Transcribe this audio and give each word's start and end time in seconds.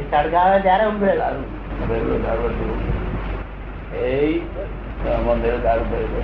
એ 0.00 0.02
સળગાવે 0.10 0.56
ત્યારે 0.60 0.84
ઉભરે 0.86 1.14
દારૂ 1.16 1.46
ભરેલો 1.88 2.16
દારૂ 2.26 2.50
હતું. 2.52 2.78
એ 3.94 4.42
મંદિર 5.26 5.56
દારૂ 5.64 5.86
ભરેલો 5.90 6.20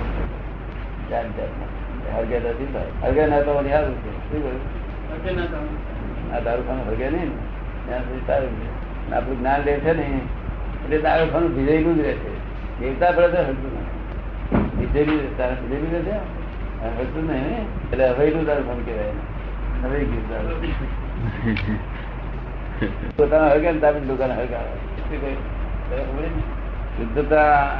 જાતના. 1.09 1.67
હરગે 2.15 2.37
નથી. 2.39 2.69
હરગે 3.03 3.23
ના 3.25 3.41
તો 3.41 3.51
યાદ 3.69 3.87
છે. 4.03 4.09
શું 4.29 4.41
કહ્યું? 4.43 5.67
આ 6.33 6.39
દારૂ 6.39 6.65
ખાનું 6.67 6.85
હરગે 6.89 7.07
નહીં 7.09 7.29
ને 7.29 7.37
ત્યાં 7.85 8.03
સુધી 8.03 8.25
સારું 8.27 8.53
છે. 8.59 8.67
આપણું 9.15 9.37
જ્ઞાન 9.39 9.61
લે 9.65 9.73
છે 9.79 9.91
ને 9.93 10.07
એટલે 10.83 10.97
દારૂ 11.01 11.29
ખાનું 11.31 11.51
ભીજેલું 11.55 11.95
જ 11.97 12.01
રહે 12.01 12.13
છે 12.13 12.31
દેવતા 12.79 13.11
પડે 13.11 13.29
તો 13.33 13.39
હરતું 13.47 13.71
નહીં 13.73 14.73
ભીજેલું 14.77 15.19
તારે 15.37 15.55
ભીજેલું 15.61 15.91
રહે 15.93 16.01
છે 16.07 16.15
હરતું 16.97 17.25
નહીં 17.27 17.47
ને? 17.47 17.59
એટલે 17.91 18.05
હવેલું 18.09 18.43
દારૂ 18.45 18.65
ખાનું 18.67 18.85
કહેવાય 18.85 19.13
એને. 19.85 19.99
ગીત 20.11 20.25
દારૂ 20.29 20.57
પોતાના 23.17 23.47
હળગે 23.47 23.73
તાપી 23.73 23.99
દુકાન 23.99 24.29
ને? 24.29 24.45
શુદ્ધતા. 26.97 27.71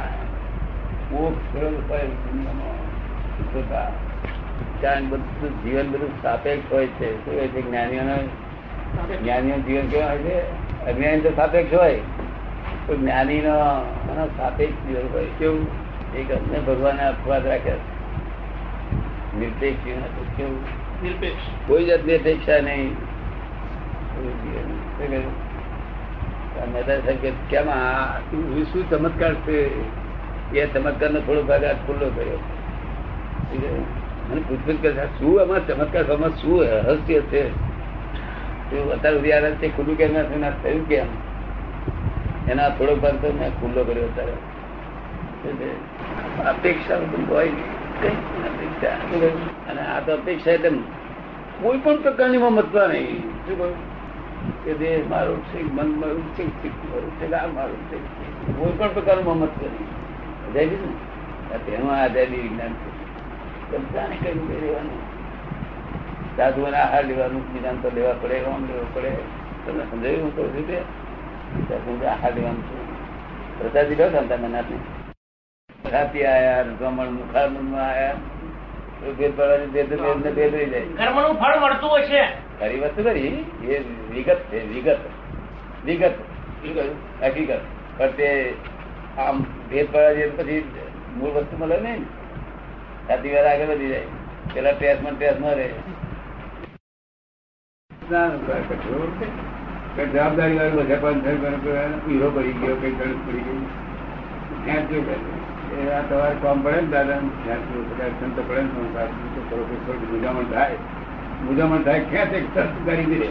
શુદ્ધતા. 3.38 3.92
કારણ 4.82 5.08
બધું 5.08 5.62
જીવન 5.62 5.90
બધું 5.90 6.22
સાપેક્ષ 6.22 6.72
હોય 6.72 6.86
છે. 6.86 7.24
શું 7.24 7.38
હોય 7.38 7.48
છે? 7.48 7.62
જ્ઞાનીઓનો 7.62 8.16
જ્ઞાનીઓ 9.16 9.56
જીવન 9.56 9.86
કેવા 9.86 10.06
હોય 10.06 10.18
છે? 10.18 10.40
અજ્ઞાની 10.84 11.20
તો 11.20 11.30
સાપેક્ષ 11.30 11.74
હોય. 11.74 12.00
તો 12.86 12.96
જ્ઞાનીનો 12.96 13.54
સાપેક્ષ 14.36 14.88
જીવન 14.88 15.08
હોય. 15.12 15.26
કેવું? 15.38 15.66
એક 16.16 16.32
અમને 16.32 16.58
ભગવાને 16.58 17.04
અપવાદ 17.04 17.46
રાખ્યા. 17.46 17.74
નિર્દેશ 19.38 19.74
નિરપેક્ષ 19.74 19.84
જીવન 19.84 20.00
કેવું? 20.36 20.62
નિરપેક્ષ. 21.02 21.68
કોઈ 21.68 21.84
જાતની 21.84 22.16
અપેક્ષા 22.16 22.60
નહીં. 22.60 23.17
મહેતા 26.72 26.98
સાહેબ 26.98 27.20
કે 27.22 27.30
કેમ 27.50 27.68
આ 27.68 28.20
શું 28.72 28.84
ચમત્કાર 28.90 29.34
છે 29.34 29.56
એ 30.52 30.66
ચમત્કાર 30.66 31.10
નો 31.10 31.20
થોડો 31.20 31.42
ભાગ 31.42 31.64
આ 31.64 31.74
ખુલ્લો 31.86 32.06
કર્યો? 32.08 32.40
મને 34.30 34.40
પૂછપૂછ 34.48 34.80
કરે 34.82 35.06
શું 35.18 35.40
આમાં 35.40 35.66
ચમત્કાર? 35.66 36.04
આમાં 36.12 36.32
શું 36.36 36.62
રહસ્ય 36.62 37.20
છે 37.20 37.42
અત્યાર 38.92 39.14
સુધી 39.14 39.32
આ 39.32 39.38
રહસ્ય 39.38 39.68
ખુલ્લું 39.68 39.96
કેમ 39.96 40.10
નથી 40.12 40.52
થયું? 40.62 40.84
કેમ 40.88 41.08
એના 42.50 42.70
થોડો 42.70 42.94
ભાગ 42.96 43.16
તો 43.22 43.32
મેં 43.32 43.50
ખુલ્લો 43.60 43.84
કર્યો 43.84 44.04
અત્યારે 44.04 44.36
અપેક્ષા 46.46 46.98
હોય 47.28 47.52
અપેક્ષા 48.48 48.96
અને 49.70 49.80
આ 49.80 50.00
તો 50.00 50.10
અપેક્ષા 50.12 50.50
એટલે 50.50 50.70
કોઈ 51.62 51.78
પણ 51.78 51.96
પ્રકારની 51.96 52.38
મમતા 52.38 52.86
નહીં 52.86 53.22
શું 53.46 53.58
કહ્યું 53.58 53.97
કે 54.64 54.74
દેહ 54.74 55.04
મારું 55.10 55.44
છે 55.44 55.62
મન 55.62 56.00
મારું 56.00 56.34
છે 56.34 56.44
મારું 56.66 57.10
છે, 57.20 57.32
આ 57.32 57.46
મારું 57.46 57.90
છે. 57.90 57.96
કોઈ 58.56 58.72
પણ 58.72 58.92
પ્રકારનું 58.92 59.24
મમત્વ 59.24 59.66
નહીં 59.66 59.86
સમજાય 60.46 60.66
છે 60.66 60.86
ને? 60.86 61.58
તેનું 61.58 61.92
આઝાદી 61.92 62.36
વિજ્ઞાન 62.36 62.72
છે. 62.72 62.90
બધાને 63.78 64.16
કઈ 64.16 64.60
રહેવાનું? 64.60 65.00
સાધુઓને 66.36 66.76
આહાર 66.76 67.04
લેવાનું 67.04 67.52
વિજ્ઞાન 67.52 67.76
તો 67.76 67.90
લેવા 67.94 68.14
પડે, 68.20 68.38
રોમ 68.38 68.64
લેવું 68.66 68.94
પડે. 68.94 69.10
તમને 69.66 69.84
સમજાયું 69.84 70.22
હું 70.22 70.36
છું 70.36 70.66
તે 70.66 70.80
સાધુઓને 71.68 72.06
આહાર 72.06 72.34
લેવાનું 72.34 72.62
છે. 72.62 72.88
પ્રસાદી 73.58 73.94
લો 73.94 74.08
તમે 74.08 74.48
નાથી 74.48 74.74
ખાતી 75.90 76.24
આયા, 76.24 76.60
રમણ 76.60 77.06
મનમાં 77.06 77.88
આયા. 77.88 78.14
ભેદ 79.06 79.36
પડવાની 79.36 79.66
ભેદ 79.66 80.00
ભેદ 80.00 80.24
ને 80.24 80.32
ભેદ 80.32 80.54
રહી 80.54 80.66
જાય. 80.66 80.80
કર્મનું 80.80 81.34
ફળ 81.34 81.60
મળતું 81.60 81.90
હોય 81.90 82.02
છે. 82.02 82.24
ખરી 82.60 82.80
વસ્તુ 82.80 83.02
કરી 83.02 83.44
એ 83.68 83.78
વિગત 84.12 84.36
છે 84.38 84.66
વિગત. 84.74 84.98
વિગત. 85.84 87.22
હકીકત. 87.22 87.58
પણ 87.96 88.10
તે 88.10 88.54
આમ 89.18 89.42
ભેદ 89.42 89.86
પડવા 89.92 90.12
જઈએ 90.12 90.28
પછી 90.28 90.72
મૂળ 91.16 91.30
વસ્તુ 91.30 91.58
મળે 91.58 91.80
નહીં. 91.80 92.00
ને. 92.00 92.06
સાતી 93.08 93.32
વાર 93.32 93.46
આગળ 93.46 93.66
વધી 93.66 93.88
જાય. 93.88 94.02
પેલા 94.54 94.72
ટેસ્ટમાં 94.72 95.18
ટેસ્ટમાં 95.18 95.54
રહે. 95.54 95.68
જવાબદારી 100.12 100.56
વાળું 100.56 100.74
બધા 100.74 100.94
પણ 100.94 101.10
હીરો 102.08 102.30
પડી 102.30 102.52
ગયો 102.52 102.76
કઈ 102.76 102.90
ગણિત 102.90 103.28
પડી 103.28 103.38
ગયું 103.38 104.64
ત્યાં 104.64 104.82
શું 104.88 105.57
કરે 105.70 105.82
એ 105.82 106.02
તમારે 106.08 106.36
કામ 106.42 106.62
પડે 106.62 106.80
ને 106.80 106.86
દાદા 106.86 107.16
તો 107.16 107.82
સંત 108.20 108.38
પડે 108.48 108.62
ને 108.62 108.68
સંસાર 108.68 109.06
તો 109.06 109.40
થોડો 109.50 110.06
મુજામણ 110.12 110.44
થાય. 110.44 110.76
મુજામણ 111.44 111.82
થાય 111.82 112.00
ક્યાં 112.00 112.26
છે? 112.26 112.54
તરત 112.54 112.74
કરી 112.86 113.04
દે. 113.04 113.28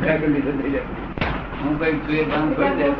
કન્ડિશન 0.00 0.60
થઈ 0.60 0.70
જાય. 0.70 0.82
હું 1.62 1.80
કઈ 1.80 1.96
સુએ 2.06 2.24
કામ 2.24 2.52
કરી 2.52 2.92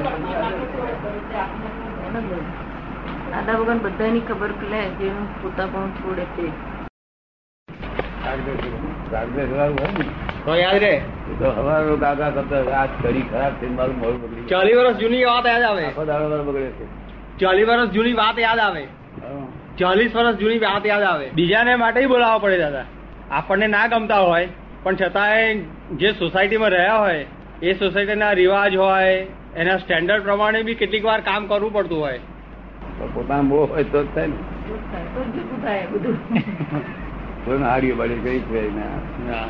દાદા 3.31 3.55
ભગવાન 3.55 3.79
બધાની 3.79 4.21
ખબર 4.21 4.51
લે 4.71 4.81
જે 4.99 5.09
પોતા 5.43 5.67
પણ 5.67 5.91
છોડે 5.91 6.25
તે 6.37 6.47
તો 11.39 11.47
તો 12.49 12.57
ચાલી 14.49 14.75
વર્ષ 14.75 14.97
જૂની 14.97 15.25
વાત 15.25 15.47
યાદ 15.47 15.63
આવે. 15.63 15.85
દાડો 16.07 16.45
બગડે 16.45 16.71
છે. 16.71 17.08
ચાલી 17.41 17.67
વર્ષ 17.71 17.91
જૂની 17.97 18.17
વાત 18.21 18.39
યાદ 18.45 18.61
આવે. 18.67 18.85
ચાલીસ 19.81 20.15
વર્ષ 20.17 20.39
જૂની 20.43 20.61
વાત 20.67 20.87
યાદ 20.91 21.05
આવે. 21.11 21.27
બીજાને 21.41 21.73
માટે 21.83 22.01
બોલાવવા 22.13 22.43
પડે 22.45 22.59
દાદા. 22.63 22.87
આપણને 23.39 23.67
ના 23.75 23.87
ગમતા 23.93 24.23
હોય 24.29 24.47
પણ 24.85 24.97
છતાંય 25.03 25.43
જે 26.01 26.09
સોસાયટીમાં 26.21 26.73
રહ્યા 26.77 26.99
હોય 27.05 27.25
એ 27.63 27.75
સોસાયટીના 27.83 28.33
રિવાજ 28.41 28.73
હોય 28.83 29.15
એના 29.63 29.79
સ્ટેન્ડર્ડ 29.85 30.23
પ્રમાણે 30.29 30.61
બી 30.71 30.79
કેટલીક 30.83 31.05
વાર 31.11 31.21
કામ 31.31 31.43
કરવું 31.53 31.73
પડતું 31.79 32.01
હોય. 32.05 32.21
પોતાનો 33.15 33.45
બહુ 33.51 33.59
હોય 33.73 33.85
તો 33.95 34.05
જ 34.05 34.07
થાય 34.15 34.29
ને. 34.29 34.39
હાડીઓ 37.67 37.95
બાડીઓ 37.97 38.21
કઈ 38.25 38.41
જ 38.53 38.55
ના. 38.77 39.45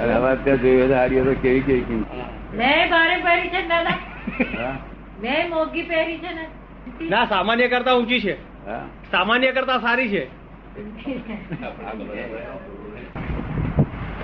અને 0.00 0.12
હવે 0.14 0.28
અત્યારે 0.32 0.60
જોયું 0.64 0.88
તો 0.88 0.96
હાડીઓ 1.00 1.22
તો 1.24 1.34
કેવી 1.46 1.64
કેવી 1.70 2.02
મેં 2.58 2.82
ભારે 2.90 3.16
પહેરી 3.24 3.50
છે 3.54 3.60
દાદા. 3.72 3.98
મેં 5.22 5.42
મોગી 5.54 5.86
પહેરી 5.94 6.20
છે 6.26 6.32
ને. 6.38 6.44
ના 7.10 7.24
સામાન્ય 7.24 7.68
કરતા 7.68 7.92
ઊંચી 7.94 8.20
છે. 8.20 8.34
સામાન્ય 9.10 9.52
કરતા 9.52 9.78
સારી 9.78 10.08
છે. 10.08 10.26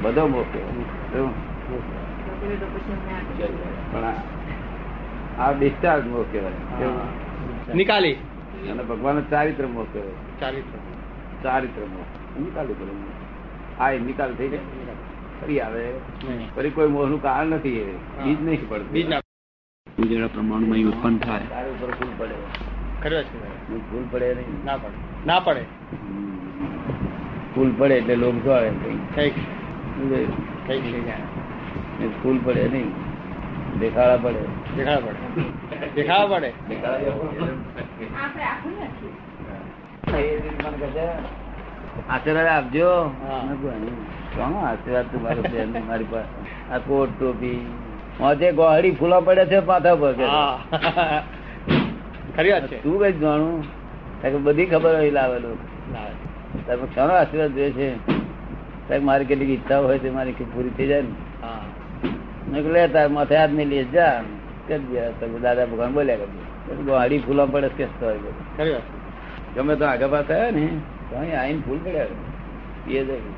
બધો. 0.02 0.26
પણ 3.92 4.04
આ- 5.38 5.52
ડિસ્ચાર્જ 5.52 6.04
કહેવાય. 6.32 6.52
નિકાલી. 7.74 8.12
અને 8.12 8.82
ભગવાન 8.82 9.24
ચારિત્ર 9.30 9.66
મોહ 9.66 9.84
કહેવાય. 9.92 10.40
ચાલીસ 10.40 10.64
ચારિત્ર 11.42 11.80
મોહ 11.80 12.40
નિકાલી 12.40 12.74
કરો 12.74 12.96
આ 13.78 13.90
એ 13.90 13.98
નિકાલ 13.98 14.34
થઈ 14.34 14.48
જાય. 14.48 14.60
ફરી 15.42 15.60
આવે. 15.60 15.92
ફરી 16.56 16.70
કોઈ 16.70 16.88
મોહનું 16.88 17.22
કારણ 17.22 17.46
નથી 17.46 17.80
એ. 17.80 17.92
બીજ 18.24 18.42
નહીં 18.42 18.68
પડતું. 18.68 18.88
બીજ 18.88 19.08
ના 20.00 20.06
જેવા 20.06 20.26
પ્રમાણમાં 20.26 20.78
ઉત્પન્ન 20.78 21.18
થાય. 21.18 21.40
ઉપર 21.70 21.90
ફૂલ 21.90 22.08
પડે. 22.18 22.36
ખરી 23.02 23.24
છે 23.24 23.90
ફૂલ 23.90 24.04
પડે 24.10 24.34
નહીં. 24.34 24.64
ના 24.64 24.76
પડે. 24.76 25.26
ના 25.26 25.40
પડે? 25.40 25.62
ફૂલ 27.54 27.72
પડે 27.78 27.94
એટલે 27.94 28.14
લોક 28.16 28.34
જોડે 28.34 28.70
કંઈક 29.14 29.34
કંઈક 30.66 32.22
ફૂલ 32.22 32.38
પડે 32.44 32.68
નહીં. 32.68 32.90
દેખાડા 33.80 34.16
પડે. 34.16 34.42
દેખાડા 34.76 35.00
પડે. 35.00 35.14
દેખાડા 35.94 36.26
પડે. 36.26 36.52
આપણે 38.22 38.44
આશીર્વાદ 42.08 42.46
આપજો. 42.46 42.88
આશીર્વાદ 44.40 45.06
તમારો 45.12 45.42
મારી 45.88 46.04
પાસે 46.04 46.72
આ 46.72 46.78
કોટ 46.78 47.08
ટોપી 47.20 47.66
મોજે 48.18 48.48
ગોહડી 48.58 48.94
ફૂલા 49.00 49.22
પડે 49.26 49.44
છે 49.50 49.58
માથા 49.70 49.96
પર 50.02 50.12
તું 52.82 52.96
કઈ 53.02 53.12
જાણું? 53.22 53.58
બધી 54.44 54.68
ખબર 54.72 54.92
હોય 55.00 55.12
લાવેલું 55.18 55.58
તમે 56.66 56.86
ક્ષણો 56.90 57.14
આશીર્વાદ 57.14 57.52
જોઈએ 57.56 57.72
છે. 57.78 57.88
સાહેબ 58.88 59.02
મારી 59.08 59.28
કેટલીક 59.30 59.50
ઈચ્છા 59.56 59.80
હોય 59.86 59.98
તો 60.02 60.08
મારી 60.18 60.48
પૂરી 60.54 60.74
થઈ 60.76 60.88
જાય 60.90 61.02
ને. 61.02 61.12
મેં 62.50 62.60
લે 62.74 62.82
તાર 62.94 63.08
માથે 63.16 63.34
હાથ 63.40 63.52
નહીં 63.56 63.68
લે 63.72 63.78
જા. 63.94 64.14
કરી 64.68 65.40
દાદા 65.42 65.66
ભગવાન 65.70 65.92
બોલ્યા 65.98 66.20
કરજો 66.20 66.82
ગોહડી 66.88 67.20
ફૂલા 67.26 67.48
પડે 67.52 67.68
કે. 67.76 67.84
હોય 68.00 68.80
ગમે 69.54 69.74
તો 69.76 69.84
આગળ 69.92 70.10
પાછા 70.14 70.34
આવ્યા 70.34 70.56
ને 70.56 70.66
તો 71.10 71.14
અહીં 71.20 71.36
આઈને 71.40 71.60
ફૂલ 71.66 71.78
પડ્યા 71.84 72.08
એ 72.98 73.04
જાય 73.08 73.32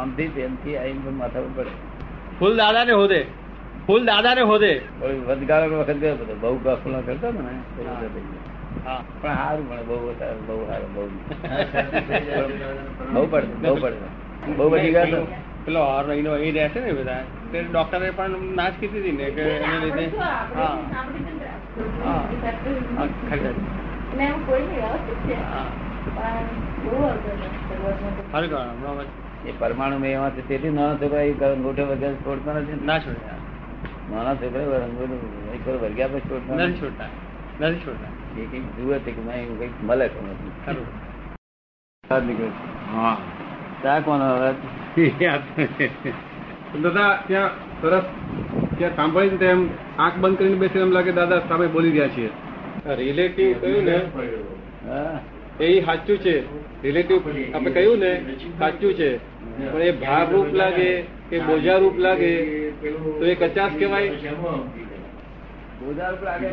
આમથી 0.00 0.28
તેમથી 0.36 0.76
આઈને 0.80 1.12
માથા 1.20 1.44
પર 1.44 1.52
પડે. 1.56 1.72
ફૂલ 2.38 2.52
દાદા 2.60 2.84
ને 2.84 2.94
હોદે. 3.02 3.20
ફૂલ 3.86 4.02
દાદા 4.06 4.34
ને 4.34 4.42
હોદે. 4.42 4.72
વધગાળો 5.28 5.76
વખત 5.80 5.98
ગયો 5.98 6.16
બધો 6.16 6.34
બહુ 6.42 6.56
કફલા 6.58 7.00
કરતો 7.00 7.28
હતા 7.28 7.42
ને 7.42 7.52
પણ 9.12 9.34
સારું 9.36 9.64
પણ 9.68 9.82
બહુ 9.86 9.96
બહુ 10.00 10.12
સારું 10.68 10.90
બહુ. 10.94 11.04
બહુ 13.14 13.24
પડે 13.26 13.46
બહુ 13.64 13.76
પડે 13.76 13.98
બહુ 14.56 14.66
બધી 14.70 14.92
ગયા 14.92 15.24
પેલો 15.64 15.80
ઓર 15.88 16.04
રહીનો 16.04 16.30
અહીં 16.32 16.54
રહે 16.54 16.68
છે 16.68 16.80
ને 16.80 16.92
બધા. 16.92 17.22
તે 17.52 17.58
ડોક્ટરે 17.64 18.10
પણ 18.10 18.32
ના 18.54 18.68
જ 18.70 18.74
કીધી 18.80 19.00
હતી 19.00 19.16
ને 19.18 19.26
કે 19.30 19.42
એને 19.56 19.76
લીધે? 19.82 20.04
હા. 20.54 20.74
હા. 22.04 22.22
હમણાં 28.32 29.06
એ 29.44 29.52
પરમાણુ 29.58 29.98
મેં 29.98 30.10
એમાં 30.12 30.32
તેથી 30.38 30.70
નાના 30.70 30.98
છોકરા 30.98 31.24
એ 31.24 31.32
કરે, 31.32 31.54
મોટો 31.56 31.82
વર્ગ્યા 31.86 32.22
છોડતા 32.24 32.54
નથી 32.54 32.78
ના? 32.84 32.98
છોડે 32.98 33.20
નાના 34.08 34.34
છોકરા 34.34 35.78
વર્ગ્યા 35.82 36.12
પછી 36.12 36.28
છોડતા 36.28 36.54
નથી 36.56 36.68
નથી. 36.68 36.80
છોડતા 36.80 37.10
નથી 37.60 37.82
છોડતા 37.84 38.12
એ 38.36 38.42
કંઈક 38.50 38.66
જુએ 38.76 38.96
છે 39.04 39.10
કે 39.12 39.20
નહીં, 39.20 39.42
એવું 39.42 39.56
કંઈક 39.58 39.74
મળે 39.82 40.06
છે 40.08 40.18
એમાંથી. 40.18 40.52
ખરું 40.64 40.86
બહાર 42.04 42.22
નીકળે 42.22 42.48
છે. 42.48 42.52
હા 42.92 43.16
ચા 43.82 43.98
કોનો 44.00 44.24
અવાજ? 44.26 44.56
દાદા 46.82 47.10
ત્યાં 47.26 47.52
સરસ 47.80 48.06
ત્યાં 48.78 48.96
સાંભળીને 48.96 49.38
તેમ 49.38 49.58
આંખ 49.98 50.16
બંધ 50.22 50.36
કરીને 50.38 50.58
બેસીને 50.58 50.84
એમ 50.84 50.92
લાગે 50.92 51.12
દાદા 51.12 51.40
સામે 51.48 51.66
બોલી 51.68 51.92
રહ્યા 51.92 52.14
છીએ 52.14 52.30
રિલેટિવ 52.96 53.48
કહ્યું 53.60 53.84
ને 53.84 53.96
હા? 54.86 55.16
એ 55.60 55.82
સાચું 55.82 56.18
છે 56.18 56.34
રિલેટિવ 56.82 57.18
આપણે 57.54 57.70
કહ્યું 57.70 57.98
ને 57.98 58.10
સાચું 58.58 58.92
છે 58.94 59.08
પણ 59.64 59.82
એ 59.82 59.92
ભાર 60.02 60.22
રૂપ 60.32 60.48
લાગે 60.54 60.88
કે 61.30 61.38
બોજા 61.38 61.76
રૂપ 61.76 61.98
લાગે 61.98 62.30
તો 63.18 63.24
એ 63.24 63.34
કચાશ 63.34 63.72
કહેવાય? 63.78 64.10
લાગે. 66.18 66.50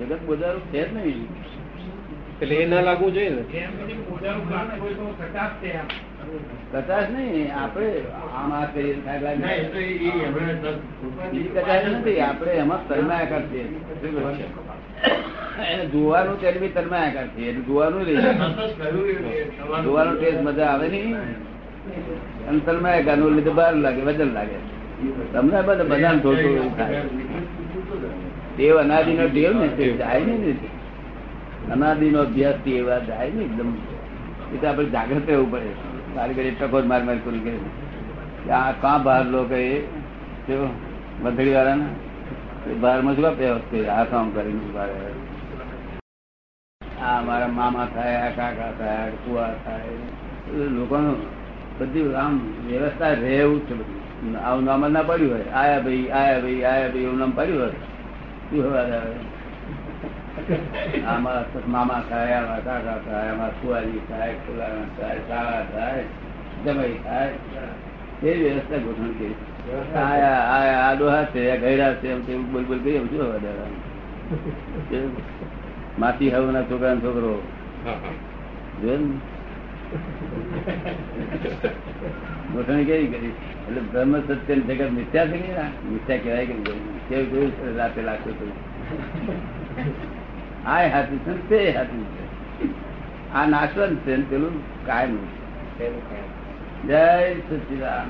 જગત 0.00 0.20
બોજારૂપ 0.26 0.62
છે 0.62 0.88
જ 0.88 0.96
નહીં. 0.96 1.28
એટલે 2.42 2.54
એ 2.54 2.66
ના 2.66 2.80
લાગવું 2.80 3.12
જોઈએ 3.12 3.30
ને. 3.30 3.42
કચાશ 6.72 7.08
નહીં 7.14 7.48
આપણે 7.62 7.88
આમ 8.38 8.52
આ 8.52 8.66
કરીએ 8.72 8.94
કચાશ 11.56 11.86
નથી 11.92 12.20
આપણે 12.20 12.52
એમાં 12.62 12.82
તન્માયાકાર 12.88 13.44
છીએ 13.50 13.66
એને 15.72 15.84
જોવાનું 15.86 16.36
ત્યારે 16.40 16.58
બી 16.58 16.68
તન્માયાકાર 16.68 17.28
છીએ 17.34 17.48
એટલે 17.50 17.64
જોવાનું 17.68 18.02
રહી 18.06 18.20
જોવાનો 19.84 20.12
ટેસ્ટ 20.16 20.42
મજા 20.42 20.70
આવે 20.72 20.86
નહીં. 20.88 21.16
અને 22.48 22.60
તન્માયાકારનું 22.66 23.36
લીધે 23.36 23.52
બહાર 23.58 23.74
લાગે 23.84 24.02
વજન 24.08 24.30
લાગે. 24.32 24.58
તમને 25.32 25.58
બધા 25.62 25.88
બધાને 25.90 26.20
થોડું 26.20 26.52
એવું 26.58 26.72
થાય. 26.76 27.02
દેવ 28.56 28.76
અનાદિ 28.76 29.12
નો 29.18 29.26
દેવ 29.28 29.52
ને 29.60 29.68
તે 29.78 29.84
જાય 29.96 30.20
નહીં 30.20 30.40
ને 30.46 30.52
અનાદિ 31.72 32.06
નો 32.10 32.18
અભ્યાસથી 32.20 32.78
એવા 32.82 33.00
જાય 33.10 33.30
ને 33.30 33.42
એકદમ. 33.48 33.70
એ 34.54 34.56
તો 34.60 34.64
આપણે 34.68 34.88
જાગ્રત 34.96 35.26
રહેવું 35.28 35.50
પડે. 35.52 35.70
મારી 36.16 36.34
ઘડી 36.34 36.50
ટકોર 36.50 36.82
માર 36.82 37.02
માર 37.02 37.18
કરી 37.24 37.38
કે 37.38 38.50
આ 38.50 38.72
કાં 38.72 39.02
બહાર 39.02 39.24
લોકો 39.24 39.54
એ 39.54 39.80
બંધડી 41.22 41.54
વાળા 41.54 41.74
ને 41.74 42.74
બહારમાં 42.74 43.14
શું 43.14 43.90
આ 43.90 44.04
કામ 44.04 44.30
કરીને 44.30 44.72
બહાર 44.72 44.88
આ 47.02 47.20
મારા 47.20 47.48
મામા 47.48 47.88
થાય 47.94 48.32
કાકા 48.36 48.70
થાય 48.78 49.10
કુવા 49.10 49.54
થાય. 49.64 49.88
લોકોનું 50.56 51.16
બધી 51.78 52.14
આમ 52.14 52.40
વ્યવસ્થા 52.66 53.08
રહે 53.08 53.36
એવું 53.36 53.60
છે 53.66 53.74
બધું. 53.74 54.38
આવું 54.38 54.64
નામ 54.64 54.88
જ 54.88 54.90
ના 54.90 55.02
પડ્યું 55.02 55.32
હોય. 55.32 55.44
આયા 55.54 55.78
ભાઈ 55.78 56.08
આયા 56.08 56.40
ભાઈ 56.40 56.62
આયા 56.62 56.88
ભાઈ, 56.88 57.02
એવું 57.02 57.18
નામ 57.18 57.30
પડ્યું 57.30 57.60
હોય. 57.60 57.70
શું 58.50 58.64
હવા 58.64 58.82
આમાં 60.36 61.44
મામા 61.74 62.02
થાય 62.08 62.34
આમાં 62.38 62.62
કાકા 62.64 62.98
થાય 63.04 63.28
આમાં 63.32 63.52
સુવાજી 63.60 64.02
થાય 64.08 64.34
ફુલાણા 64.46 64.88
થાય 64.98 65.20
સાળા 65.28 65.64
થાય 65.74 66.02
જમાઈ 66.64 66.98
થાય. 67.04 67.34
એ 68.22 68.30
વ્યવસ્થા 68.40 68.80
ગોઠવણ 68.84 69.14
કરી. 69.18 69.36
આયા 70.02 70.42
આયા 70.56 70.82
આ 70.88 70.94
ડોહા 70.94 71.24
છે 71.32 71.40
આ 71.52 71.58
ગયડા 71.62 71.92
છે 72.02 72.08
એમ 72.12 72.20
તેવું 72.26 72.46
બોલ 72.52 72.64
બોલ 72.64 72.80
કરી 72.84 72.98
શું 73.08 73.22
હવા 73.22 73.40
દેવાનું? 73.44 73.82
હવે 76.34 76.50
ના 76.52 76.62
છોકરા. 76.70 76.96
છોકરો 77.04 77.32
ને? 78.82 78.94
ગોઠવણી 82.52 82.86
કેવી 82.90 83.10
કરી? 83.14 83.34
એટલે 83.66 83.80
બ્રહ્મ 83.92 84.12
સત્ય 84.20 84.54
ને 84.56 84.62
જગત 84.68 84.90
મિથ્યા 84.98 85.28
છે 85.32 85.38
કે 85.44 85.50
મિથ્યા 85.90 86.22
કહેવાય 86.24 86.46
કે 86.46 86.54
કેવું 87.08 87.30
કેવું 87.30 87.50
રાતે 87.78 88.00
લાગતું 88.02 88.34
હતું 88.34 88.52
આ 90.66 90.86
હાથું 90.88 91.18
છે 91.18 91.48
તે 91.48 91.78
હાથું 91.78 92.04
છે. 92.04 92.24
આ 93.34 93.46
નાશવંત 93.46 93.98
છે 93.98 94.16
ને 94.16 94.24
પેલું 94.30 94.86
કાયમ 94.86 95.18
જય 96.88 97.34
સચિદાન. 97.34 98.06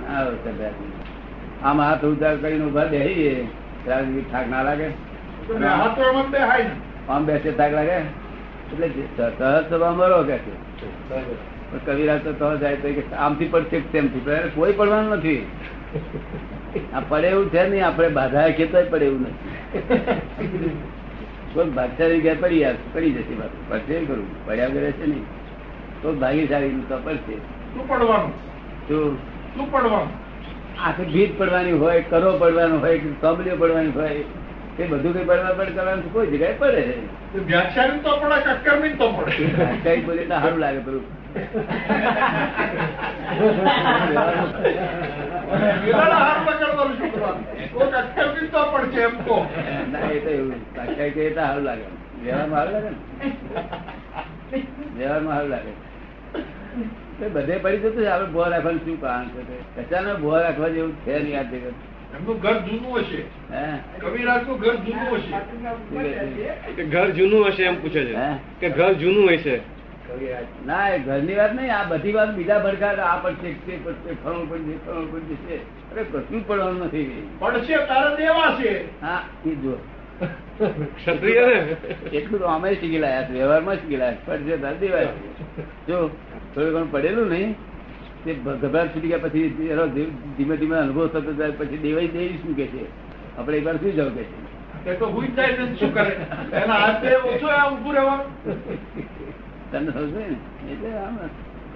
આમ 1.62 1.80
હાથ 1.80 2.04
ઉધાર 2.04 2.36
કરીને 2.36 2.64
ઊભા 2.64 2.84
બેહીએ. 2.84 3.48
ત્યારે 3.84 4.22
થાક 4.32 4.50
ના 4.50 4.62
લાગે? 4.62 4.88
આમ 7.08 7.24
બેસે 7.24 7.50
થાક 7.50 7.72
લાગે? 7.72 7.96
એટલે 7.96 8.88
સહજ 8.88 9.70
સભા 9.70 9.90
મરો 9.90 10.22
કે 10.22 10.38
છે. 10.38 10.54
પણ 11.70 11.78
કવિરાજ 11.86 12.20
તો 12.24 12.32
સહજ 12.32 12.60
જાય 12.60 12.76
તો 12.76 12.88
કે 12.88 13.14
આમથી 13.14 13.48
પડશે 13.48 13.80
તેમથી 13.80 14.20
કોઈ 14.54 14.72
પડવાનું 14.72 15.10
નથી. 15.10 15.46
આ 16.94 17.00
પડે 17.08 17.28
એવું 17.28 17.50
છે 17.50 17.68
નહીં 17.68 17.86
આપણે 17.86 18.08
બાધા 18.08 18.50
ખેતર 18.50 18.84
પડે 18.90 19.04
એવું 19.04 19.20
નથી. 19.22 20.80
કોઈ 21.54 21.70
ભાગશાળી 21.70 22.20
ઘેર 22.20 22.36
પડી 22.40 22.64
પડી 22.94 23.12
જશે 23.12 23.34
પડશે 23.68 24.04
કરવું 24.04 24.46
પડ્યા 24.46 24.66
વગર 24.66 24.90
છે 24.90 25.06
નહીં. 25.06 25.24
તો 26.02 26.12
ભાગ્યશાળી 26.12 26.70
તો 26.88 26.98
પડશે. 27.04 27.34
પડવાનું? 29.70 30.26
આખી 30.84 31.04
ભીત 31.04 31.38
પડવાની 31.38 31.72
હોય 31.72 32.02
કરો 32.02 32.38
પડવાનું 32.38 32.80
હોય 32.80 32.98
કે 32.98 33.08
કબલીઓ 33.20 33.56
પડવાની 33.56 33.90
હોય 33.90 34.24
એ 34.78 34.86
બધું 34.86 35.12
કઈ 35.12 35.24
પડવા 35.24 35.52
પડ 35.52 35.70
કરવાનું 35.70 36.12
કોઈ 36.12 36.26
જગ્યાએ 36.26 36.56
પડે. 36.58 36.82
કઈ 39.84 40.00
બોલે 40.00 40.22
તો 40.24 40.34
પેલું 40.84 41.04
એ 50.10 50.18
તો 50.18 50.30
સાક્ષાત 50.74 51.12
કહીએ 51.14 51.30
તો 51.30 51.40
સારું 51.40 51.62
લાગે? 51.62 51.86
લાગે 55.48 55.72
બધે 57.28 57.56
પડી 57.56 57.78
જતું 57.78 58.12
આપડે 58.12 58.26
ભો 58.26 58.42
રાખવાનું 58.44 58.80
શું 58.84 59.00
કારણ 59.00 59.28
છે? 59.28 59.58
કચાનો 59.76 60.16
ભો 60.16 60.38
રાખવા 60.40 60.68
જેવું 60.68 60.96
છે 60.96 61.18
નહીં 61.18 61.38
આ 61.38 61.42
જગત. 61.42 61.74
એમનું 62.16 62.40
ઘર 62.40 62.58
જૂનું 62.58 62.98
હશે. 62.98 63.22
કવિરાજનું 64.00 64.58
ઘર 64.58 64.74
જૂનું 64.74 65.16
હશે. 65.16 65.30
શું 65.30 66.02
કહે 66.02 66.12
છે? 66.34 66.72
કે 66.76 66.84
ઘર 66.84 67.10
જૂનું 67.10 67.46
હશે 67.46 67.64
એમ 67.64 67.80
પૂછે 67.82 68.04
છે. 68.04 68.14
કે 68.60 68.68
ઘર 68.70 68.92
જૂનું 68.92 69.30
હશે. 69.30 69.60
ના 70.66 70.88
એ 70.88 70.98
ઘરની 70.98 71.34
વાત 71.34 71.54
નહીં 71.54 71.74
આ 71.76 71.82
બધી 71.82 72.12
વાત 72.12 72.30
બીજા 72.34 72.58
ભડકા 72.58 72.92
આ 73.06 73.16
પડશે 73.16 73.52
તે 73.66 73.78
પડશે 73.84 74.14
ફળું 74.24 74.50
પડશે 74.50 74.78
ફળું 74.86 75.12
પડશે 75.12 75.56
અરે 75.92 76.02
કશું 76.02 76.40
જ 76.40 76.46
પડવાનું 76.46 76.86
નથી. 76.86 77.28
પડશે 77.38 77.76
તારે 77.76 78.16
દેવા 78.16 78.50
છે. 78.60 79.00
હા 79.02 79.20
એ 79.46 79.54
જો. 79.54 79.78
ક્ષત્રિય 80.96 81.46
ને? 81.46 81.58
એટલું 82.16 82.38
તો 82.40 82.46
અમે 82.46 82.74
શીખી 82.74 82.98
લાયા 82.98 83.28
વ્યવહારમાં 83.30 83.76
શીખી 83.76 83.96
લાયા. 83.96 84.26
પડશે 84.26 84.56
તારે 84.56 84.76
દેવાય 84.76 85.06
જો 85.88 86.08
થોડું 86.54 86.72
ઘણું 86.72 86.92
પડેલું 86.92 87.28
નહીં. 87.28 87.54
તે 88.26 88.34
ગભરાટ 88.34 88.96
છૂટી 88.96 89.08
ગયા 89.08 89.18
પછી 89.18 89.48
ધીમે 90.36 90.56
ધીમે 90.56 90.76
અનુભવ 90.76 91.06
થતો 91.06 91.32
જાય 91.32 91.50
પછી 91.50 91.76
દેવાઈ 91.76 92.08
દેવી 92.08 92.28
શું 92.28 92.56
કે 92.56 92.66
છે? 92.66 92.84
આપણે 93.38 93.58
એકવાર 93.58 93.76
શું 93.76 93.92
જવું 93.92 94.14
કે 94.14 94.22
છે? 94.22 94.46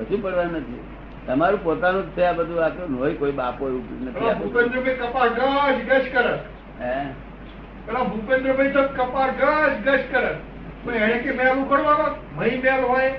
કશું 0.09 0.23
નથી. 0.53 0.81
તમારું 1.27 1.65
પોતાનું 1.65 2.03
જ 2.03 2.09
છે 2.09 2.23
આ 2.23 2.33
બધું 2.33 2.65
આ 2.65 2.69
તો 2.69 2.97
હોય 2.97 3.15
કોઈ 3.15 3.33
બાપો 3.33 3.69
એવું 3.69 4.05
નથી. 4.05 4.45
ભૂપેન્દ્રભાઈ 8.01 8.71
તો 8.71 8.83
કપાળ 8.83 9.31
ગજ 9.31 9.77
ગજ 9.85 10.03
કરે. 10.13 10.99
એને 10.99 11.19
કે 11.19 11.31
મેલ 11.31 11.55
ઉકળવાનો 11.63 12.07
મહી 12.37 12.59
મેલ 12.59 12.85
હોય. 12.85 13.11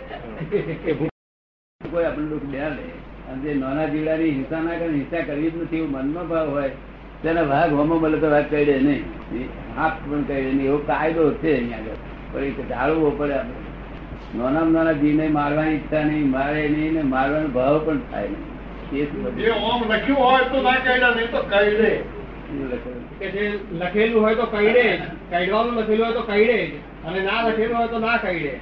કોઈ 1.92 2.04
આપણું 2.04 2.30
દુઃખ 2.30 2.44
લે. 2.52 3.11
અને 3.30 3.40
જે 3.44 3.52
નાના 3.54 3.88
જીવડાની 3.94 4.32
હિંસા 4.38 4.62
ના 4.68 4.78
કરે 4.80 4.90
હિંસા 5.00 5.26
કરવી 5.28 5.52
જ 5.52 5.56
નથી 5.64 5.78
એવું 5.78 5.92
મનમાં 5.92 6.28
ભાવ 6.28 6.48
હોય 6.50 6.72
તેના 7.24 7.44
ભાગ 7.44 7.70
હોમો 7.80 7.96
મળે 7.96 8.18
તો 8.20 8.30
વાત 8.30 8.46
કહી 8.50 8.66
દે 8.66 8.76
નહીં. 8.80 9.04
હાથ 9.78 9.98
પણ 10.06 10.24
કહી 10.24 10.44
દે 10.46 10.52
નહીં. 10.52 10.68
એવો 10.68 10.78
કાયદો 10.78 11.24
છે 11.42 11.50
અહીંયા 11.56 11.84
આગળ. 11.84 12.00
પણ 12.32 12.44
એ 12.44 12.70
જાળવવો 12.70 13.10
પડે 13.10 13.34
આપણે. 13.34 13.60
નાના 14.38 14.66
નાના 14.76 14.94
જીવને 14.94 15.28
મારવાની 15.28 15.76
ઈચ્છા 15.76 16.04
નહીં 16.04 16.28
મારે 16.30 16.64
નહીં 16.70 16.94
ને 16.94 17.02
મારવાનો 17.14 17.50
ભાવ 17.58 17.76
પણ 17.86 18.02
થાય 18.12 18.28
નહીં. 18.28 18.50
લખ્યું 18.92 20.20
હોય 20.20 20.44
તો 21.32 21.40
કહી 21.52 21.76
દે 21.78 21.92
શું 22.48 22.66
લખેલું? 22.72 23.04
કે 23.20 23.28
જે 23.30 23.44
લખેલું 23.80 24.22
હોય 24.22 24.36
તો 24.36 24.46
કઈડે 24.46 24.84
જ 24.84 25.02
કાઢવાનું 25.32 25.74
લખેલું 25.80 26.06
હોય 26.06 26.14
તો 26.14 26.24
કઈડે 26.24 26.58
જ 26.68 26.74
અને 27.08 27.20
ના 27.24 27.42
લખેલું 27.48 27.78
હોય 27.78 27.88
તો 27.88 28.00
ના 28.00 28.18
કઈડે 28.18 28.54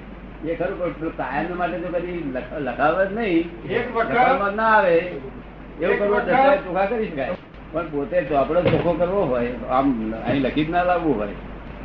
એ 0.46 0.56
ખરું 0.56 0.96
પણ 1.00 1.10
કાયમ 1.10 1.58
માટે 1.58 1.78
તો 1.78 1.88
કદી 1.88 2.32
લખ- 2.34 2.60
લખાવે 2.60 3.06
જ 3.06 3.14
નહીં. 3.14 3.50
એક 3.70 3.96
વખત- 3.96 4.56
ના 4.56 4.64
આવે. 4.64 4.96
એવું 4.96 6.00
કરવું 6.00 6.16
વખત- 6.16 6.88
કરી 6.88 7.08
શકાય. 7.08 7.30
પણ 7.72 7.88
પોતે 7.88 8.22
ચોપડો 8.22 8.62
ચોખ્ખો 8.62 8.94
કરવો 8.94 9.26
હોય 9.26 9.52
આમ 9.70 10.14
અહીં 10.26 10.42
લખી 10.42 10.66
જ 10.66 10.70
ના 10.70 10.84
લાવવું 10.84 11.18
હોય 11.18 11.28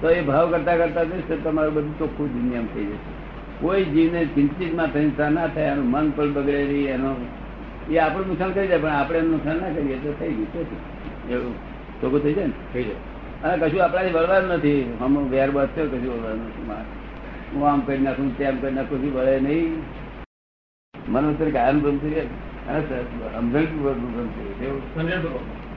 તો 0.01 0.11
એ 0.11 0.23
ભાવ 0.23 0.51
કરતા 0.51 0.77
કરતા 0.77 1.05
જશે 1.05 1.37
તમારું 1.37 1.75
બધું 1.75 1.99
ચોખ્ખું 1.99 2.33
દુનિયામાં 2.33 2.75
થઈ 2.75 2.85
જશે. 2.85 3.25
કોઈ 3.61 3.85
જીવને 3.85 4.25
ચિંતિતમાં 4.25 4.87
થઈતા 4.87 5.29
ના 5.29 5.47
થાય 5.47 5.65
એનું 5.65 5.91
મન 5.91 6.11
પણ 6.11 6.33
બગડે 6.33 6.65
નહીં 6.65 6.89
એનો 6.89 7.17
એ 7.91 7.99
આપણું 7.99 8.27
નુકસાન 8.27 8.53
કરી 8.53 8.67
જાય 8.67 8.79
પણ 8.79 8.91
આપણે 8.91 9.19
એનું 9.19 9.31
નુકસાન 9.31 9.57
ના 9.57 9.69
કરીએ 9.69 9.97
તો 9.97 10.13
થઈ 10.21 10.33
ગયું 10.33 10.67
એવું 11.31 11.55
ચોખ્ખું 12.01 12.23
થઈ 12.23 12.33
જાય 12.33 12.47
ને? 12.47 12.53
થઈ 12.73 12.85
જાય. 12.85 13.51
અને 13.51 13.67
કશું 13.67 13.85
આપણાથી 13.85 14.11
વળવાનું 14.11 14.51
નથી. 14.51 14.97
હમ 15.01 15.29
વેર 15.29 15.51
બસ 15.51 15.69
કશું 15.75 15.91
વળવાનું 15.91 16.45
નથી. 16.45 16.69
મારે. 16.69 17.04
હું 17.53 17.69
આમ 17.69 17.81
કરી 17.81 17.99
નાખું 17.99 18.39
તેમ 18.39 18.61
કરી 18.61 18.75
નાખું 18.75 19.15
વળે 19.15 19.41
નહીં. 19.41 19.83
મનોતર 21.09 21.49
ગાયન 21.51 21.81
બનતું 21.81 22.11
થઈ 22.11 22.27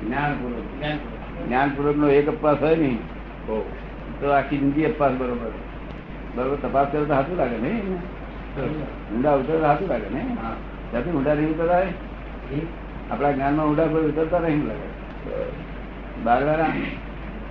જ્ઞાનપૂર્વક. 0.08 0.88
જ્ઞાનપૂર્વક. 1.48 1.98
નો 1.98 2.10
એક 2.10 2.28
અપવાસ 2.28 2.58
હોય 2.62 2.76
ને 2.76 2.98
તો 4.20 4.30
આખી 4.30 4.58
જિંદગી 4.58 4.86
અપવાસ 4.86 5.12
બરોબર. 5.12 5.52
બરોબર 6.36 6.58
તપાસ 6.62 6.88
કરે 6.92 7.02
તો 7.02 7.08
સાચું 7.08 7.38
લાગે 7.38 7.58
નહીં 7.58 7.96
ઊંડા 9.16 9.34
ઉતરે 9.34 9.56
તો 9.56 9.62
સાચું 9.62 9.88
લાગે 9.88 10.10
ને 10.10 10.24
ત્યાંથી 10.92 11.12
ઊંડા 11.12 11.34
નહીં 11.34 11.50
ઉતરતા? 11.50 11.80
આપણા 13.12 13.32
જ્ઞાનમાં 13.32 13.66
ઊંડા 13.66 13.88
કોઈ 13.88 14.02
ઉતરતા 14.02 14.40
નહીં 14.40 14.68
લાગે. 14.68 14.88
બારવાળા 16.24 16.68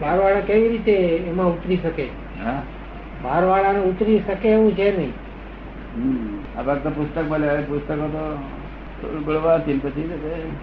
બારવાળા 0.00 0.40
કેવી 0.40 0.68
રીતે 0.68 0.92
એમાં 1.16 1.46
ઉતરી 1.46 1.76
શકે? 1.76 2.08
હા. 2.44 2.62
બારવાળાને 3.26 3.78
ઉતરી 3.78 4.22
શકે 4.26 4.48
એવું 4.48 4.76
છે 4.76 4.96
નહીં. 4.96 5.12
હમ. 5.96 6.74
તો 6.74 6.90
પુસ્તક 6.90 7.30
મળે 7.30 7.48
હવે 7.48 7.62
પુસ્તકો 7.62 7.94
તો 7.94 8.38
ને 9.66 9.78
પછી 9.82 10.10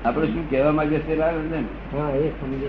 આપણે 0.05 0.27
શું 0.27 0.49
કહેવા 0.49 0.71
માંગે 0.71 0.97
છે 0.97 1.19
હા 1.21 2.09
એ 2.09 2.29
સમજે. 2.29 2.67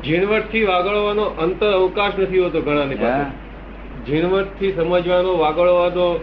ઝીણવટથી 0.00 0.64
વાગળવાનો 0.64 1.22
અંતર 1.22 1.72
અવકાશ 1.72 2.12
નથી 2.18 2.38
હોતો 2.38 2.60
ઘણાની 2.60 2.94
પાસે. 2.94 3.22
ઝીણવટથી 4.06 4.72
સમજવાનો 4.72 5.38
વાગળવાનો 5.38 6.20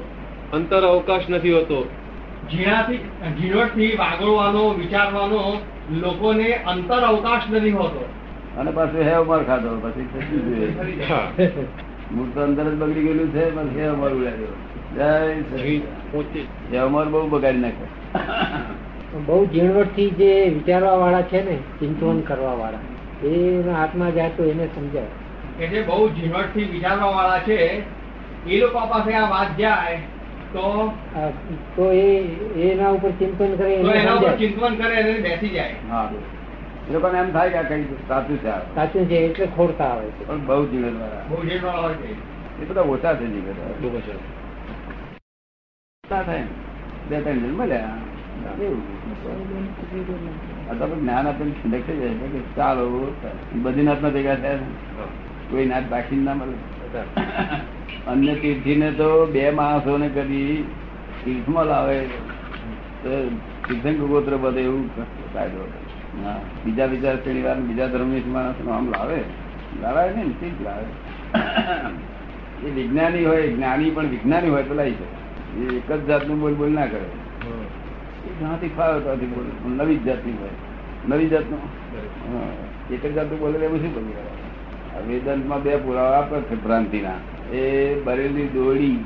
અંતર 0.54 0.82
અવકાશ 0.82 1.22
નથી 1.30 1.54
હોતો. 1.54 1.90
ઝીણાથી 2.52 2.98
ઝીણવટથી 3.42 3.96
વાગળવાનો 4.00 4.70
વિચારવાનો 4.70 5.62
લોકોને 5.92 6.54
અંતર 6.54 7.00
અવકાશ 7.00 7.42
નથી 7.52 7.72
હોતો. 7.72 8.10
અને 8.58 8.72
પાછું 8.72 9.02
હે 9.02 9.16
ઉમર 9.16 9.44
ખાધો 9.44 9.80
પછી. 9.80 11.68
મૂળ 12.10 12.30
તો 12.30 12.40
અંદર 12.42 12.66
જ 12.66 12.76
બગડી 12.76 13.04
ગયેલું 13.04 13.30
છે 13.32 13.44
પણ 13.52 13.70
હે 13.76 13.86
ઉમર 13.90 14.12
ઉડાડ્યો 14.12 14.54
જય 16.72 16.82
ઉમર 16.86 17.06
બહુ 17.08 17.22
બગાડી 17.28 17.62
નાખે. 17.62 17.86
બહુ 19.28 19.38
ઝીણવટથી 19.54 20.10
જે 20.20 20.30
વિચારવા 20.52 20.98
વાળા 20.98 21.30
છે 21.32 21.40
ને 21.42 21.56
ચિંતવન 21.80 22.20
કરવા 22.24 22.56
વાળા 22.56 22.84
એના 23.24 23.78
હાથમાં 23.78 24.12
જાય 24.14 24.32
તો 24.32 24.44
એને 24.46 24.66
સમજાય. 24.76 25.12
કે 25.58 25.66
જે 25.68 25.80
બહુ 25.84 26.00
ઝીણવટથી 26.12 26.68
વિચારવા 26.74 27.12
વાળા 27.12 27.42
છે 27.42 27.58
એ 28.48 28.60
લોકો 28.60 28.82
પાસે 28.92 29.12
આ 29.16 29.28
વાત 29.30 29.50
જાય 29.58 30.00
તો 30.54 30.66
તો 31.76 31.86
એ 31.94 32.08
એના 32.66 32.92
ઉપર 32.92 33.12
ચિંતન 33.20 33.52
કરે 33.58 33.72
એના 33.76 34.16
ઉપર 34.16 34.34
ચિંતન 34.38 34.74
કરે 34.78 34.96
અને 34.98 35.14
બેસી 35.22 35.54
જાય. 35.54 35.76
હા 35.90 36.06
લોકોને 36.92 37.20
એમ 37.20 37.32
થાય 37.32 37.50
કે 37.50 37.64
કઈ 37.64 37.84
સાચું 38.08 38.38
છે 38.38 38.76
સાચું 38.76 39.06
છે 39.06 39.16
એટલે 39.16 39.48
ખોરતા 39.56 39.86
આવે 39.86 40.08
છે. 40.08 40.28
પણ 40.28 40.46
બહુ 40.46 40.66
જીવન 40.66 41.00
વાળા 41.00 41.24
બહુ 41.30 41.44
ઝીણવાળા 41.44 41.80
હોય 41.80 41.94
છે. 41.94 42.62
એ 42.62 42.66
બધા 42.66 42.82
ઓછા 42.82 43.14
છે 43.14 43.26
જીવન. 43.26 43.90
બહુ 43.90 44.00
છે. 44.00 44.16
થાય. 46.10 46.44
બે 47.10 47.22
ત્રણ 47.22 47.34
જણ 47.34 47.54
મળ્યા. 47.54 47.98
જ્ઞાન 51.02 51.28
આપીને 51.28 51.52
ઠંડક 51.52 51.88
થઈ 51.88 51.98
જાય 51.98 52.10
કે 52.10 52.56
ચાલો 52.56 53.16
બધી 53.62 53.84
નાતના 53.84 54.10
ભેગા 54.10 54.36
થયા 54.36 54.56
કોઈ 55.50 55.66
નાત 55.66 55.84
બાકી 55.90 56.16
ના 56.16 56.34
મળે. 56.34 56.54
અન્ય 58.08 58.36
તીર્થીને 58.36 58.92
તો 58.92 59.26
બે 59.26 59.50
માણસોને 59.50 60.10
કદી 60.10 60.68
તીર્થમાં 61.26 61.66
લાવે. 61.66 62.00
તો 63.04 63.30
તીર્થંક 63.68 63.98
ગોત્ર 63.98 64.38
બધે 64.38 64.62
એવું 64.62 64.96
કાયદો 65.34 65.64
હતો. 65.64 65.87
બીજા 66.66 66.88
બીજા 66.88 67.16
શ્રેણી 67.16 67.42
વાર 67.42 67.58
બીજા 67.60 67.88
ધર્મની 67.88 68.24
માણસ 68.28 68.68
આમ 68.72 68.90
લાવે? 68.90 69.20
લાવે 69.82 70.14
ને 70.16 70.24
જ 70.24 70.62
લાવે? 70.64 70.88
એ 72.68 72.70
વિજ્ઞાની 72.70 73.26
હોય, 73.26 73.48
જ્ઞાની 73.48 73.92
પણ 73.92 74.08
વિજ્ઞાની 74.08 74.50
હોય 74.50 74.64
તો 74.64 74.74
લાવી 74.74 74.92
શકે 74.92 75.62
એ 75.62 75.78
એક 75.78 75.92
જ 75.92 76.08
જાતનું 76.08 76.40
બોલ 76.40 76.54
બોલ 76.54 76.72
ના 76.72 76.86
કરે. 76.86 77.08
એ 78.28 78.30
જ્યાંથી 78.40 78.72
ફાવે 78.78 79.00
ત્યાંથી 79.00 79.26
બોલે. 79.26 79.52
નવી 79.76 79.96
જ 79.96 80.04
જાતની 80.04 80.32
હોય. 80.32 80.56
નવી 81.10 81.28
જાતનું. 81.28 81.60
એક 82.94 83.06
જ 83.06 83.14
જાતનું 83.14 83.40
બોલે 83.40 83.58
એવું 83.60 83.80
શું 83.82 83.94
બોલી 83.94 84.16
વેદાંતમાં 85.08 85.64
બે 85.64 85.76
પુરાવા 85.76 86.18
આપે 86.18 86.42
છે 86.42 86.56
ભ્રાંતિના. 86.64 87.18
એ 87.54 87.96
બરેલી 88.02 88.48
દોડી 88.48 88.98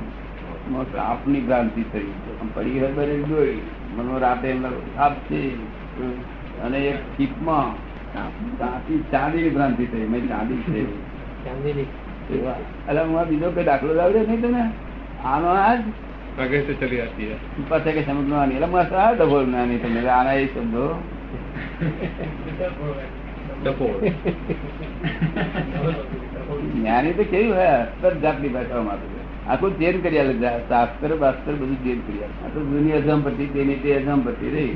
માં 0.70 0.86
સાપની 0.92 1.42
ભ્રાંતિ 1.42 1.84
થઈ. 1.94 2.12
પડી 2.54 2.80
હોય 2.80 2.92
બરેલી 2.92 3.24
દોડી 3.24 3.62
મનમાં 3.98 4.20
રાતે 4.20 4.48
એમ 4.48 4.64
સાપ 4.96 5.14
છે. 5.14 5.42
અને 6.66 6.78
એક 6.92 7.00
ટીપમાં 7.16 7.70
ચાંદીની 9.12 9.54
ભ્રાંતિ 9.56 9.86
થઈ 9.92 10.08
મેં 10.14 10.24
ચાંદી 10.30 10.62
છે. 10.66 10.82
એટલે 12.88 13.02
હું 13.02 13.18
બીજો 13.30 13.48
કઈ 13.56 13.68
દાખલો 13.70 13.92
લાવ્યો 14.00 14.24
નહીં 14.30 14.42
તને? 14.42 14.64
આનો 15.26 15.48
આજ? 15.58 15.82
પગે 16.36 16.58
તો 16.68 16.74
ચલી 16.82 17.02
જતી 17.06 17.36
પછી 17.70 17.94
કે 17.96 18.02
સમજ 18.04 18.26
નાની 19.54 19.80
તમે 19.84 20.02
આના 20.10 20.36
એ 20.44 20.46
સમજો 20.54 20.86
જ્ઞાની 26.74 27.14
તો 27.14 27.24
કેવું 27.24 27.58
હે 27.58 27.68
અસ્તર 27.74 28.14
જાતની 28.24 28.54
ભાષામાં 28.56 29.00
આખું 29.48 29.72
ચેન 29.80 29.96
કરી 30.02 30.20
આલે 30.20 30.34
શાસ્ત્ર 30.70 31.12
બાસ્ત્ર 31.24 31.54
બધું 31.60 31.78
ચેન 31.84 32.00
કર્યા 32.08 32.32
આલે 32.32 32.46
આ 32.46 32.50
તો 32.54 32.60
જૂની 32.72 32.96
અજમ 33.00 33.20
તેની 33.54 33.80
તે 33.84 33.90
અજમ 33.98 34.20
પટ્ટી 34.22 34.52
રહી. 34.56 34.74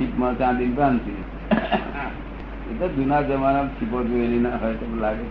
ટીપમાં 0.00 0.38
ચાંદી 0.38 0.66
ભ્રાંતિ. 0.66 1.10
એ 2.70 2.78
તો 2.78 2.88
જૂના 2.88 3.22
જમાના 3.22 3.66
ચીપો 3.66 4.02
જોયેલી 4.02 4.38
ના 4.38 4.56
હોય 4.56 4.74
તો 4.74 4.96
લાગે. 5.00 5.26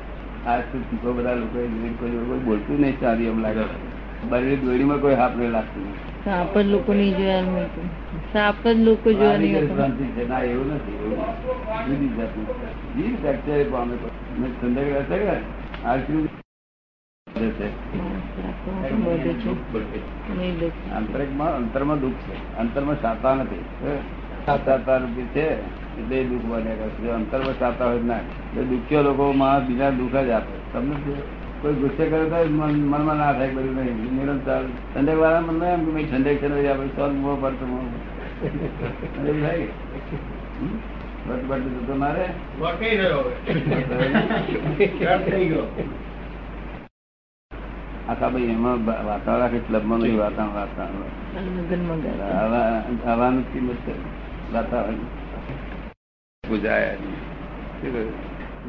આજ 0.49 0.61
તો 0.61 0.79
ચીપો 0.79 1.13
બધા 1.13 1.33
લોકો 1.33 1.57
કોઈ 1.99 2.11
કોઈ 2.29 2.39
બોલતું 2.39 2.81
નહીં 2.81 2.99
ચાંદી 2.99 3.25
એમ 3.25 3.41
લાગે. 3.41 3.63
બરડી 4.29 4.55
દોડીમાં 4.55 4.97
કોઈ 4.97 5.15
હાથ 5.15 5.37
નહીં 5.37 5.51
લાગતું. 5.51 5.83
નહીં 5.83 6.25
સાપ 6.25 6.57
જ 6.57 6.65
લોકો 6.65 6.93
નહીં 6.93 7.17
જોયા 7.17 7.41
સાપ 8.33 8.67
જ 8.67 8.77
લોકો 8.79 9.11
જોવા 9.11 9.37
નહીં 9.37 9.53
જે 9.53 9.65
હતા. 9.65 9.75
ભ્રાંતિ 9.75 10.03
છે. 10.03 10.29
ના 10.29 10.39
એવું 10.39 10.73
નથી. 10.73 10.97
જુદી 11.87 12.09
જાતનું. 12.17 12.47
છે. 12.47 13.53
જીવ 13.55 13.73
પામે 13.73 13.95
આઈસ્ક્રીમ 15.85 16.27
છે. 17.49 17.67
આંતરિકમાં 20.91 21.55
અંતરમાં 21.55 21.99
દુઃખ 21.99 22.13
છે. 22.13 22.57
અંતરમાં 22.57 23.01
સાતા 23.01 23.35
નથી. 23.35 23.59
સાતા 24.57 24.97
રૂપી 24.97 25.21
છે 25.21 25.45
એટલે 25.99 26.23
દુઃખ 26.23 26.45
બન્યા 26.45 26.75
કરશે 26.75 27.03
જો 27.03 27.11
અંતરમાં 27.13 27.59
સાતા 27.59 27.85
હોય 27.85 27.99
ના. 28.01 28.17
એટલે 28.17 28.63
દુખ્યો 28.63 29.01
લોકો 29.01 29.33
માણસ 29.33 29.63
બીજા 29.67 29.89
દુઃખ 29.89 30.15
જ 30.15 30.29
આપે. 30.29 30.55
તમને 30.73 30.95
કોઈ 31.61 31.73
ગુસ્સે 31.73 32.03
કરે 32.09 32.25
તો 32.29 32.37
મનમાં 32.49 33.17
ના 33.17 33.33
થાય 33.33 33.49
બધું 33.49 33.75
નહીં. 33.75 34.15
નિરંતર. 34.17 34.63
ઠંડક 34.95 35.17
વાળા 35.17 35.41
મનમાં 35.41 35.69
એમ 35.69 35.81
કે 35.85 36.03
ઠંડક 36.03 36.35
છે 36.35 36.47
ને 36.47 36.69
આપણે 36.69 36.87
સોલ 36.95 37.11
મોહ 37.11 37.37
પડતો 37.41 37.65
મોહ 37.65 37.83
થાય. 39.41 39.67
બટ 41.27 41.43
બટ 41.47 41.87
તો 41.87 41.95
મારે. 41.95 42.25
વળગાઈ 42.59 42.97
રહ્યો 42.97 43.19
હવે. 43.19 43.33
યાદ 45.01 45.21
થઈ 45.29 45.45
ગયો. 45.49 45.67
આખા 48.09 48.29
ભાઈ 48.29 48.43
એમાં 48.43 48.85
વાતાવરણ 48.85 49.57
ક્લબમાં 49.57 49.99
નહીં 49.99 50.19
વાતાવરણ 50.19 50.55
વાતાવરણ. 50.55 51.11
હવાનું 53.05 53.53
કિંમત 53.53 53.75
છે 53.75 53.93
વાતાવરણ 54.53 54.99
પૂજાય 56.49 56.97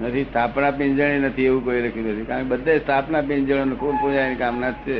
નથી, 0.02 0.24
સ્થાપના 0.24 0.70
પિંજણે 0.70 1.18
નથી, 1.18 1.44
એવું 1.44 1.64
કોઈ 1.64 1.82
લખ્યું 1.82 2.06
નથી. 2.06 2.24
કારણ 2.24 2.42
કે 2.42 2.48
બધે 2.48 2.78
સ્થાપના 2.78 3.20
પિંજણો 3.20 3.76
કોણ 3.76 3.96
પૂજાની 4.02 4.34
કામના 4.34 4.72
છે. 4.72 4.98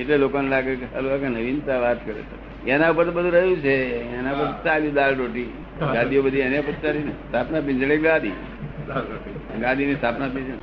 એટલે 0.00 0.16
લોકોને 0.16 0.48
લાગે 0.48 0.76
કે 0.76 0.86
હલવા 0.94 1.16
કે 1.16 1.28
નવીનતા 1.28 1.78
વાત 1.78 2.06
કરે 2.06 2.22
એના 2.70 2.90
ઉપર 2.90 3.10
બધું 3.10 3.32
રહ્યું 3.32 3.56
છે. 3.56 3.76
એના 4.18 4.32
પર 4.32 4.48
ચાલ્યું 4.64 4.94
દાળ 4.94 5.14
રોટી. 5.14 5.48
ગાદીઓ 5.80 6.22
બધી 6.22 6.40
એને 6.40 6.60
પર 6.60 6.76
ચાલી 6.82 7.04
ને. 7.08 7.12
સ્થાપના 7.28 7.60
પિંજળે 7.60 7.96
ગાદી. 7.96 8.32
ગાદીની 9.60 9.94
સ્થાપના 9.94 10.28
પિંજણ. 10.28 10.58